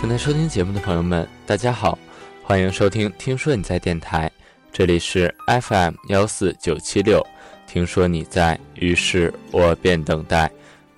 [0.00, 1.98] 正在收听节目的朋友们，大家好，
[2.44, 4.30] 欢迎收听《听说你在电台》，
[4.72, 7.20] 这里是 FM 幺四九七六。
[7.66, 10.48] 听说你在，于是我便等待。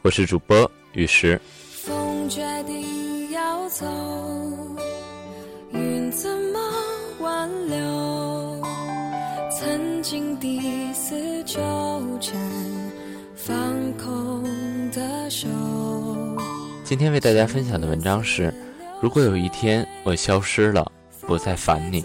[0.03, 1.41] 我是主播雨石。
[1.83, 3.87] 风决定要走，
[5.73, 6.61] 云怎么
[7.21, 8.63] 挽留？
[9.51, 10.39] 曾经
[11.47, 11.59] 纠
[12.21, 12.39] 缠，
[13.35, 13.57] 放
[13.95, 14.45] 空
[14.91, 15.49] 的手。
[16.85, 18.53] 今天为大家分享的文章是。
[19.01, 22.05] 如果有一天我消失了，不再烦你。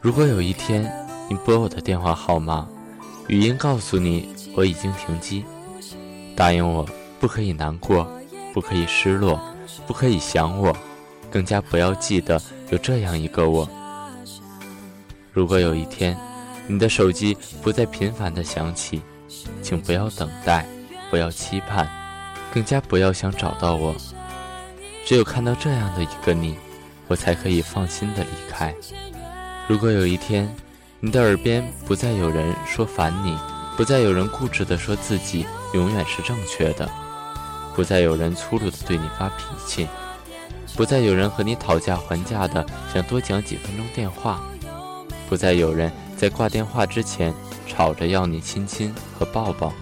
[0.00, 0.88] 如果有一天
[1.28, 2.68] 你拨我的电话号码，
[3.26, 5.44] 语音告诉你我已经停机，
[6.36, 6.86] 答应我
[7.18, 8.06] 不可以难过，
[8.52, 9.40] 不可以失落，
[9.84, 10.72] 不可以想我，
[11.28, 13.68] 更加不要记得有这样一个我。
[15.32, 16.16] 如果有一天
[16.68, 19.02] 你的手机不再频繁的响起。
[19.62, 20.66] 请不要等待，
[21.10, 21.88] 不要期盼，
[22.52, 23.94] 更加不要想找到我。
[25.04, 26.56] 只有看到这样的一个你，
[27.08, 28.74] 我才可以放心的离开。
[29.68, 30.54] 如果有一天，
[31.00, 33.36] 你的耳边不再有人说烦你，
[33.76, 36.88] 不再有人固执的说自己永远是正确的，
[37.74, 39.86] 不再有人粗鲁的对你发脾气，
[40.74, 44.40] 不再有人和你讨价还价的想多讲几分钟电话，
[45.28, 47.34] 不再有人在挂电话之前。
[47.66, 49.72] 吵着要你亲亲和抱抱，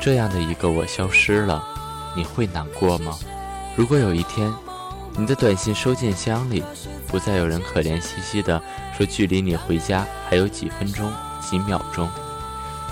[0.00, 1.62] 这样的一个我消失了，
[2.16, 3.16] 你会难过吗？
[3.76, 4.52] 如果有一天，
[5.16, 6.62] 你的短信收件箱里
[7.06, 8.60] 不再有人可怜兮兮的
[8.96, 12.08] 说距离你回家还有几分钟、几秒钟，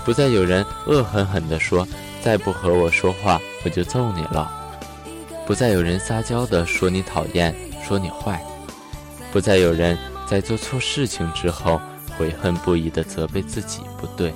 [0.03, 1.87] 不再有人恶狠狠地说
[2.21, 4.51] 再不和我说话我就揍你了，
[5.45, 7.55] 不再有人撒娇的说你讨厌、
[7.85, 8.43] 说你坏，
[9.31, 11.81] 不再有人在做错事情之后。
[12.17, 14.33] 悔恨不已地责备自己不对，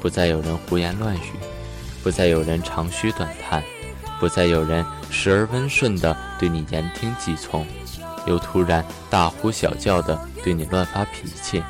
[0.00, 1.32] 不再有人胡言乱语，
[2.02, 3.62] 不再有人长吁短叹，
[4.18, 7.66] 不再有人时而温顺地对你言听计从，
[8.26, 11.62] 又突然大呼小叫地对你乱发脾气。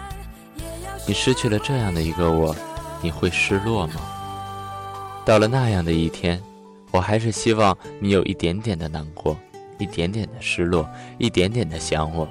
[1.07, 2.55] 你失去了这样的一个我，
[3.01, 3.95] 你会失落吗？
[5.25, 6.43] 到了那样的一天，
[6.91, 9.37] 我还是希望你有一点点的难过，
[9.79, 12.29] 一点点的失落，一点点的想我，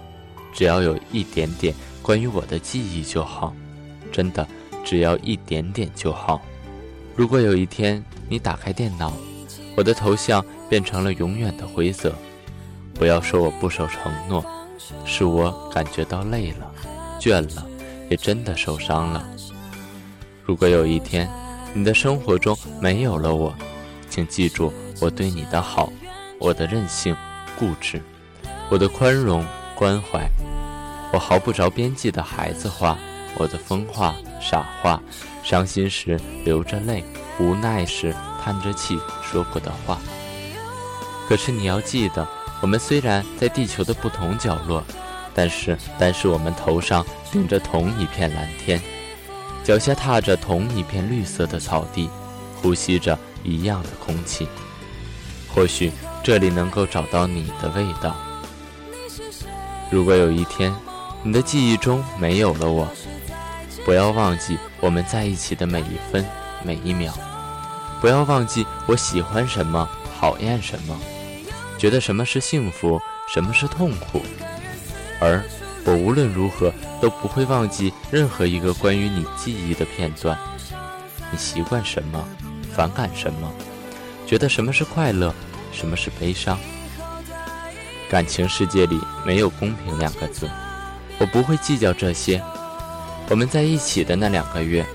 [0.53, 1.73] 只要有一点点。
[2.07, 3.53] 关于我的记忆就好，
[4.13, 4.47] 真的，
[4.85, 6.41] 只要一点点就好。
[7.17, 9.11] 如果有一天你打开电脑，
[9.75, 12.15] 我的头像变成了永远的灰色，
[12.93, 14.41] 不要说我不守承诺，
[15.03, 16.71] 是我感觉到累了、
[17.19, 17.67] 倦了，
[18.09, 19.27] 也真的受伤了。
[20.45, 21.29] 如果有一天
[21.73, 23.53] 你的生活中没有了我，
[24.09, 25.91] 请记住我对你的好，
[26.39, 27.13] 我的任性、
[27.59, 28.01] 固执，
[28.69, 29.45] 我的宽容、
[29.75, 30.25] 关怀。
[31.17, 32.95] 我毫不着边际的孩子话，
[33.39, 35.01] 我的疯话、傻话，
[35.41, 37.03] 伤心时流着泪，
[37.39, 39.97] 无奈时叹着气说过的话。
[41.27, 42.27] 可是你要记得，
[42.61, 44.83] 我们虽然在地球的不同角落，
[45.33, 48.79] 但是但是我们头上顶着同一片蓝天，
[49.63, 52.07] 脚下踏着同一片绿色的草地，
[52.61, 54.47] 呼吸着一样的空气。
[55.51, 55.91] 或许
[56.21, 58.15] 这里能够找到你的味道。
[59.89, 60.71] 如果有一天。
[61.23, 62.87] 你的记忆中没有了我，
[63.85, 66.25] 不要忘记我们在一起的每一分
[66.63, 67.13] 每一秒，
[67.99, 69.89] 不要忘记我喜欢什么，
[70.19, 70.97] 讨厌什么，
[71.77, 74.21] 觉得什么是幸福，什么是痛苦，
[75.19, 75.43] 而
[75.85, 80.37] 我无论如何都不会忘记任何一个关于你记忆的片段。
[81.31, 82.25] 你习惯什么，
[82.73, 83.51] 反感什么，
[84.25, 85.33] 觉得什么是快乐，
[85.73, 86.57] 什么是悲伤。
[88.09, 90.49] 感情世界里没有公平两个字。
[91.19, 92.41] 我不会计较这些，
[93.29, 94.85] 我们在一起的那两个月，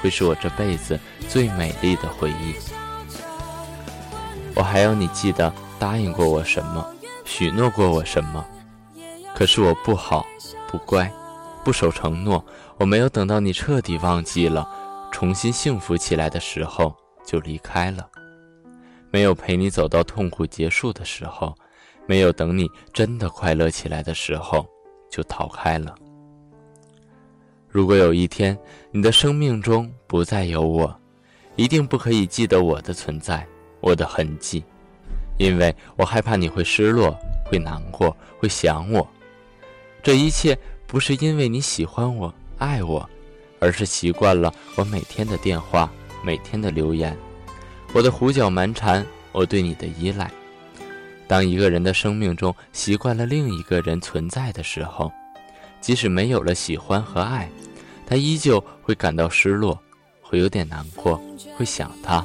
[0.00, 0.98] 会是我这辈子
[1.28, 2.54] 最美丽的回忆。
[4.54, 6.86] 我还要你记得答应过我什么，
[7.24, 8.44] 许诺过我什么。
[9.34, 10.26] 可是我不好，
[10.68, 11.10] 不乖，
[11.64, 12.44] 不守承诺。
[12.76, 14.68] 我没有等到你彻底忘记了，
[15.10, 16.94] 重新幸福起来的时候
[17.24, 18.06] 就离开了，
[19.10, 21.54] 没有陪你走到痛苦结束的时候，
[22.06, 24.66] 没有等你真的快乐起来的时候。
[25.12, 25.94] 就逃开了。
[27.68, 28.58] 如果有一天
[28.90, 30.94] 你的生命中不再有我，
[31.54, 33.46] 一定不可以记得我的存在，
[33.80, 34.64] 我的痕迹，
[35.38, 37.14] 因为我害怕你会失落，
[37.44, 39.06] 会难过，会想我。
[40.02, 43.08] 这一切不是因为你喜欢我、爱我，
[43.60, 45.92] 而是习惯了我每天的电话、
[46.24, 47.14] 每天的留言，
[47.92, 50.30] 我的胡搅蛮缠，我对你的依赖。
[51.32, 55.10] 当一个人的生命中习惯了另一个人存在的时候，
[55.80, 57.48] 即使没有了喜欢和爱，
[58.06, 59.80] 他依旧会感到失落，
[60.20, 61.18] 会有点难过，
[61.56, 62.22] 会想他。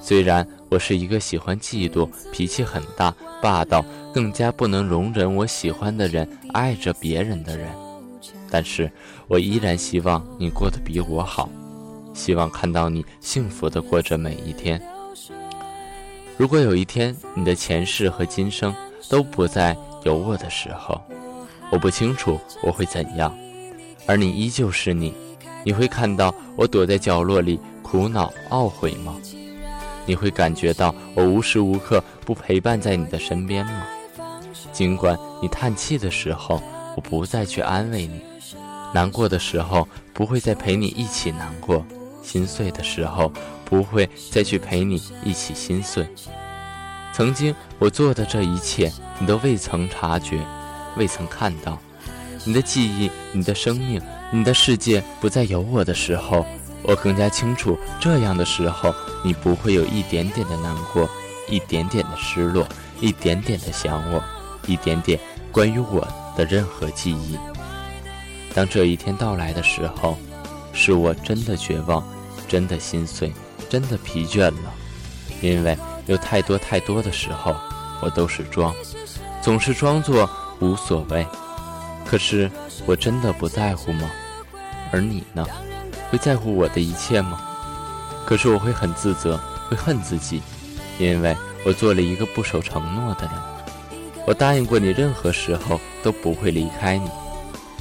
[0.00, 3.84] 虽然我是一个喜欢嫉妒、脾气很大、霸道、
[4.14, 7.68] 更加不能容忍我喜欢的人爱着别人的人，
[8.50, 8.90] 但是
[9.28, 11.46] 我依然希望你过得比我好，
[12.14, 14.80] 希望看到你幸福的过着每一天。
[16.36, 18.74] 如果有一天你的前世和今生
[19.08, 21.00] 都不再有我的时候，
[21.70, 23.32] 我不清楚我会怎样，
[24.06, 25.14] 而你依旧是你，
[25.64, 29.14] 你会看到我躲在角落里苦恼懊悔吗？
[30.06, 33.86] 你会感觉到我无时无刻不陪伴在你的身边吗？
[34.72, 36.60] 尽管你叹气的时候，
[36.96, 38.18] 我不再去安慰你；
[38.92, 41.82] 难过的时候，不会再陪你一起难过；
[42.24, 43.30] 心碎的时候，
[43.64, 46.06] 不会再去陪你一起心碎。
[47.12, 48.90] 曾经我做的这一切，
[49.20, 50.40] 你都未曾察觉，
[50.96, 51.78] 未曾看到。
[52.44, 56.44] 你的记忆，你的生命，你的世界不再有我的时候。
[56.82, 58.94] 我更加清楚，这样的时候，
[59.24, 61.08] 你不会有一点点的难过，
[61.48, 62.66] 一点点的失落，
[63.00, 64.22] 一点点的想我，
[64.66, 65.18] 一点点
[65.50, 66.06] 关于我
[66.36, 67.38] 的任何记忆。
[68.52, 70.18] 当这一天到来的时候，
[70.74, 72.06] 是我真的绝望，
[72.54, 73.32] 真的心碎，
[73.68, 74.72] 真的疲倦了。
[75.40, 77.52] 因为有太多太多的时候，
[78.00, 78.72] 我都是装，
[79.42, 80.30] 总是装作
[80.60, 81.26] 无所谓。
[82.06, 82.48] 可是
[82.86, 84.08] 我真的不在乎吗？
[84.92, 85.44] 而你呢？
[86.12, 87.42] 会在乎我的一切吗？
[88.24, 89.36] 可是我会很自责，
[89.68, 90.40] 会恨自己，
[91.00, 91.36] 因为
[91.66, 93.32] 我做了一个不守承诺的人。
[94.28, 97.10] 我答应过你，任何时候都不会离开你。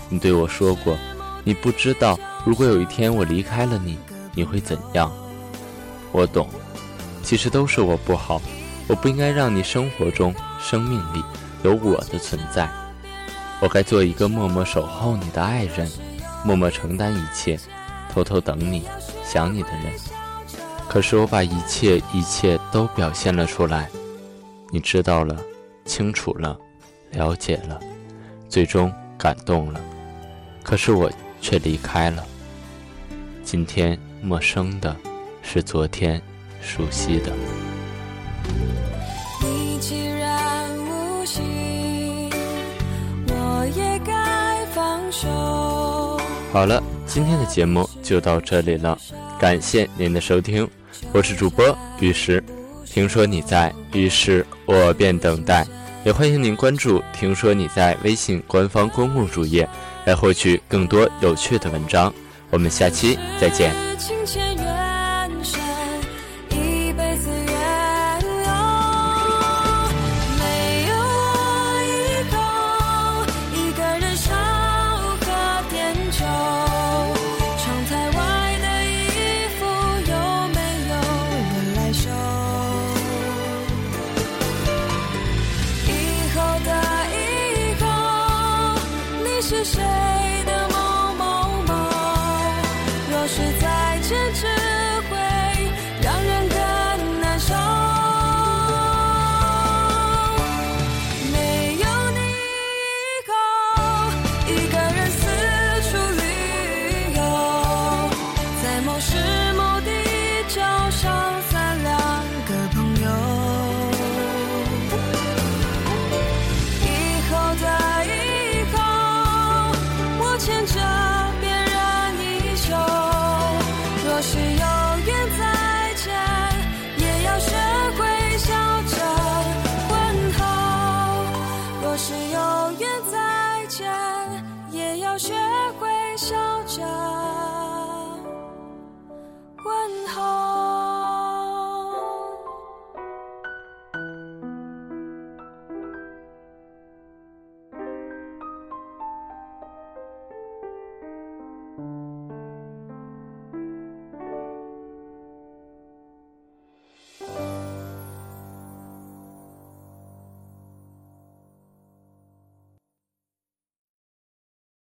[0.10, 0.98] 你对我说过，
[1.44, 4.00] 你不知道，如果有一天我离开了你，
[4.34, 5.12] 你会怎样？
[6.12, 6.48] 我懂，
[7.24, 8.42] 其实都是我不好，
[8.88, 11.24] 我不应该让你生活中、生命里
[11.64, 12.70] 有我的存在。
[13.60, 15.90] 我该做一个默默守候你的爱人，
[16.44, 17.60] 默默承担一切。
[18.14, 18.84] 偷偷等你，
[19.24, 19.92] 想你的人。
[20.88, 23.90] 可是我把一切一切都表现了出来，
[24.70, 25.36] 你知道了，
[25.86, 26.56] 清楚了，
[27.10, 27.80] 了解了，
[28.48, 29.82] 最终感动了。
[30.62, 32.24] 可是我却离开了。
[33.44, 34.96] 今天陌生的，
[35.42, 36.22] 是昨天
[36.62, 37.32] 熟悉的。
[46.52, 46.82] 好了。
[47.06, 48.98] 今天的节目就到这里了，
[49.38, 50.68] 感谢您的收听，
[51.12, 52.44] 我是主播玉石。
[52.86, 55.64] 听说你在，于是我便等待。
[56.04, 59.70] 也欢迎您关注“听说你在”微信官方公共主页，
[60.06, 62.12] 来获取更多有趣的文章。
[62.54, 63.74] 我们下期再见。
[93.26, 94.63] 是有缘再见，